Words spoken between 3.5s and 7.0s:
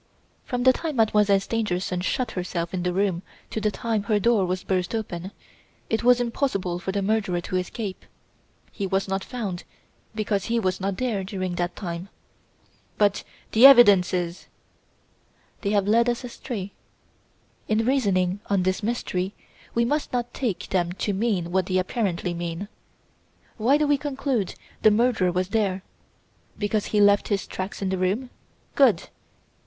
to the time her door was burst open, it was impossible for